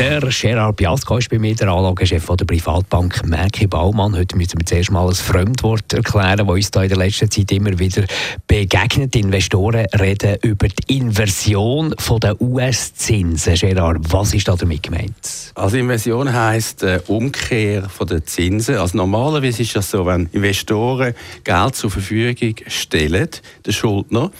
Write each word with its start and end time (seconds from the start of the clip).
der 0.00 0.20
Gerard 0.30 0.76
Biasco 0.76 1.18
ist 1.18 1.28
bei 1.28 1.38
mir, 1.38 1.54
der 1.54 1.68
Anlagechef 1.68 2.24
der 2.26 2.46
Privatbank 2.46 3.22
Merki 3.26 3.66
Baumann. 3.66 4.16
Heute 4.16 4.34
müssen 4.34 4.58
wir 4.58 4.64
zuerst 4.64 4.90
mal 4.90 5.06
ein 5.06 5.14
Fremdwort 5.14 5.92
erklären, 5.92 6.38
das 6.38 6.48
uns 6.48 6.70
da 6.70 6.82
in 6.82 6.88
der 6.88 6.96
letzten 6.96 7.30
Zeit 7.30 7.52
immer 7.52 7.78
wieder 7.78 8.04
begegnet. 8.46 9.14
Investoren 9.14 9.84
reden 10.00 10.38
über 10.40 10.68
die 10.68 10.96
Inversion 10.96 11.94
der 12.22 12.40
US-Zinsen. 12.40 13.54
Gerard, 13.56 13.98
was 14.10 14.32
ist 14.32 14.48
da 14.48 14.56
damit 14.56 14.84
gemeint? 14.84 15.52
Also 15.54 15.76
Inversion 15.76 16.32
heisst 16.32 16.82
äh, 16.82 17.00
Umkehr 17.06 17.86
der 18.08 18.24
Zinsen. 18.24 18.76
Also 18.76 18.96
normalerweise 18.96 19.60
ist 19.60 19.76
das 19.76 19.90
so, 19.90 20.06
wenn 20.06 20.30
Investoren 20.32 21.12
Geld 21.44 21.74
zur 21.74 21.90
Verfügung 21.90 22.56
stellen, 22.68 23.28
der 23.66 23.72
Schuldner, 23.72 24.30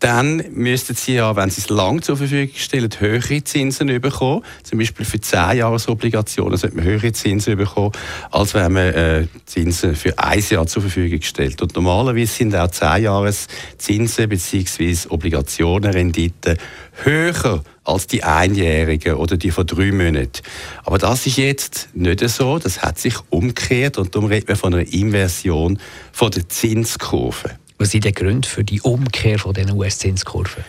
dann 0.00 0.42
müssten 0.52 0.94
sie 0.96 1.14
ja, 1.14 1.36
wenn 1.36 1.50
sie 1.50 1.60
es 1.60 1.68
lang 1.68 2.00
zur 2.00 2.16
Verfügung 2.16 2.54
stellen, 2.56 2.90
höhere 2.98 3.44
Zinsen 3.44 4.00
bekommen. 4.00 4.42
Zum 4.62 4.78
Beispiel 4.78 5.04
für 5.04 5.18
10-Jahres-Obligationen 5.18 6.56
sollte 6.56 6.76
man 6.76 6.86
höhere 6.86 7.12
Zinsen 7.12 7.56
bekommen, 7.56 7.92
als 8.30 8.54
wenn 8.54 8.72
man 8.72 8.94
äh, 8.94 9.26
Zinsen 9.44 9.94
für 9.94 10.18
ein 10.18 10.42
Jahr 10.48 10.66
zur 10.66 10.82
Verfügung 10.82 11.20
stellt. 11.20 11.60
Und 11.60 11.76
normalerweise 11.76 12.32
sind 12.32 12.56
auch 12.56 12.68
10-Jahres-Zinsen 12.68 14.28
bzw. 14.28 15.08
Obligationenrenditen 15.10 16.56
höher 17.04 17.62
als 17.84 18.06
die 18.06 18.24
einjährigen 18.24 19.14
oder 19.14 19.36
die 19.36 19.50
von 19.50 19.66
drei 19.66 19.92
Monaten. 19.92 20.42
Aber 20.84 20.98
das 20.98 21.26
ist 21.26 21.36
jetzt 21.36 21.88
nicht 21.92 22.26
so. 22.28 22.58
Das 22.58 22.82
hat 22.82 22.98
sich 22.98 23.14
umgekehrt 23.28 23.98
und 23.98 24.14
darum 24.14 24.28
reden 24.28 24.48
wir 24.48 24.56
von 24.56 24.74
einer 24.74 24.90
Inversion 24.92 25.78
von 26.12 26.30
der 26.30 26.48
Zinskurve. 26.48 27.59
Was 27.80 27.92
sind 27.92 28.04
die 28.04 28.12
Gründe 28.12 28.46
für 28.46 28.62
die 28.62 28.82
Umkehr 28.82 29.38
von 29.38 29.54
den 29.54 29.72
US-Zinskurven? 29.72 30.62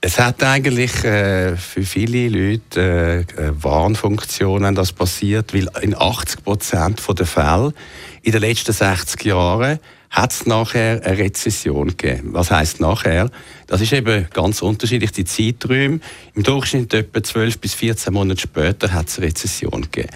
Es 0.00 0.18
hat 0.18 0.42
eigentlich 0.42 1.04
äh, 1.04 1.58
für 1.58 1.82
viele 1.82 2.28
Leute 2.30 3.26
äh, 3.36 3.50
Warnfunktion, 3.62 4.62
wenn 4.62 4.74
das 4.74 4.90
passiert, 4.90 5.52
weil 5.52 5.68
in 5.82 5.94
80 5.94 6.42
Prozent 6.42 7.02
der 7.06 7.26
Fälle 7.26 7.74
in 8.22 8.32
den 8.32 8.40
letzten 8.40 8.72
60 8.72 9.26
Jahren 9.26 9.78
hat 10.14 10.30
es 10.30 10.46
nachher 10.46 11.04
eine 11.04 11.18
Rezession 11.18 11.88
gegeben. 11.88 12.34
Was 12.34 12.52
heißt 12.52 12.80
nachher? 12.80 13.30
Das 13.66 13.80
ist 13.80 13.92
eben 13.92 14.28
ganz 14.32 14.62
unterschiedlich, 14.62 15.10
die 15.10 15.24
Zeiträume. 15.24 15.98
Im 16.34 16.42
Durchschnitt 16.44 16.94
etwa 16.94 17.20
12 17.20 17.58
bis 17.58 17.74
14 17.74 18.12
Monate 18.12 18.40
später 18.40 18.92
hat 18.92 19.08
es 19.08 19.18
eine 19.18 19.26
Rezession 19.26 19.82
gegeben. 19.82 20.10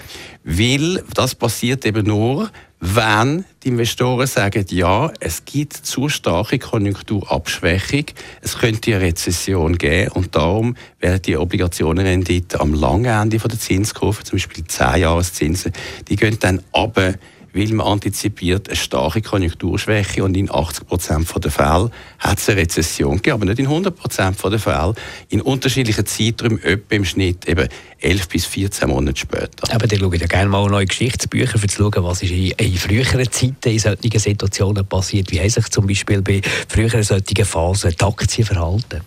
Weil 0.45 1.03
das 1.15 1.35
passiert 1.35 1.85
eben 1.85 2.07
nur, 2.07 2.49
wenn 2.79 3.45
die 3.65 3.69
Investoren 3.69 4.29
sagen, 4.29 4.65
ja, 4.71 5.11
es 5.19 5.45
gibt 5.45 5.73
zu 5.73 6.09
starke 6.09 6.61
Konjunkturabschwächung, 6.61 8.05
es 8.41 8.57
könnte 8.57 8.95
eine 8.95 9.01
Rezession 9.07 9.79
geben 9.79 10.13
und 10.13 10.37
darum 10.37 10.77
werden 11.01 11.23
die 11.23 11.37
Obligationenrendite 11.37 12.61
am 12.61 12.73
langen 12.73 13.07
Ende 13.07 13.39
der 13.39 13.59
Zinskurve, 13.59 14.23
zum 14.23 14.37
Beispiel 14.37 14.63
die 14.63 14.71
10-Jahres-Zinsen, 14.71 15.73
die 16.07 16.15
gehen 16.15 16.39
dann 16.39 16.63
runter 16.73 17.15
weil 17.53 17.69
man 17.69 17.87
antizipiert 17.87 18.69
eine 18.69 18.77
starke 18.77 19.23
Konjunkturschwäche 19.23 20.25
und 20.25 20.37
in 20.37 20.51
80 20.51 20.87
Prozent 20.87 21.45
der 21.45 21.51
Fälle 21.51 21.91
hat 22.19 22.39
es 22.39 22.49
eine 22.49 22.61
Rezession 22.61 23.17
gegeben, 23.17 23.35
aber 23.35 23.45
nicht 23.47 23.59
in 23.59 23.67
100 23.67 23.95
Prozent 23.95 24.37
der 24.43 24.59
Fälle. 24.59 24.95
In 25.29 25.41
unterschiedlichen 25.41 26.07
Zeiträumen, 26.07 26.63
etwa 26.63 26.95
im 26.95 27.05
Schnitt 27.05 27.47
eben 27.49 27.69
11 28.01 28.29
bis 28.29 28.47
14 28.47 28.89
Monate 28.89 29.19
später. 29.19 29.75
Aber 29.75 29.87
dann 29.87 29.99
schaue 29.99 30.15
ich 30.15 30.21
ja 30.21 30.27
gerne 30.27 30.49
mal 30.49 30.69
neue 30.69 30.87
Geschichtsbücher, 30.87 31.57
um 31.57 31.69
zu 31.69 31.77
schauen, 31.77 32.05
was 32.05 32.23
ist 32.23 32.31
in, 32.31 32.51
in 32.53 32.77
früheren 32.77 33.31
Zeiten 33.31 33.69
in 33.69 33.79
solchen 33.79 34.19
Situationen 34.19 34.87
passiert. 34.87 35.31
Wie 35.33 35.41
haben 35.41 35.51
sich 35.51 35.69
zum 35.69 35.87
Beispiel 35.87 36.23
bei 36.23 36.41
früheren 36.69 37.03
solchen 37.03 37.45
Phasen 37.45 37.95
die 37.99 38.05
Aktien 38.05 38.47
verhalten? 38.47 39.01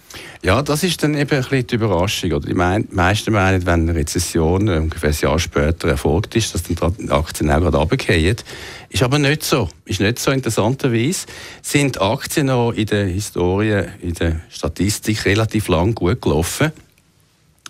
Ja, 0.43 0.61
das 0.63 0.83
ist 0.83 1.03
dann 1.03 1.13
eben 1.13 1.29
ein 1.31 1.41
bisschen 1.41 1.67
die 1.67 1.75
Überraschung. 1.75 2.31
Oder 2.33 2.47
die 2.47 2.55
meisten 2.55 3.31
meinen, 3.31 3.65
wenn 3.65 3.81
eine 3.81 3.95
Rezession 3.95 4.67
ungefähr 4.67 5.09
ein 5.09 5.15
Jahr 5.21 5.39
später 5.39 5.87
erfolgt 5.87 6.35
ist, 6.35 6.53
dass 6.53 6.63
dann 6.63 6.95
die 6.99 7.11
Aktien 7.11 7.51
auch 7.51 7.59
gerade 7.59 7.77
runterfallen. 8.31 8.89
Ist 8.89 9.03
aber 9.03 9.19
nicht 9.19 9.43
so. 9.43 9.69
Ist 9.85 10.01
nicht 10.01 10.19
so. 10.19 10.31
Interessanterweise 10.31 11.27
sind 11.61 12.01
Aktien 12.01 12.47
noch 12.47 12.71
in 12.71 12.85
der 12.85 13.05
Historie, 13.07 13.85
in 14.01 14.13
der 14.13 14.41
Statistik 14.49 15.25
relativ 15.25 15.67
lang 15.67 15.95
gut 15.95 16.21
gelaufen. 16.21 16.71